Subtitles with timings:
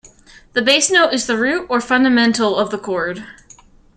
[0.53, 3.23] The bass note is the root or fundamental of the chord.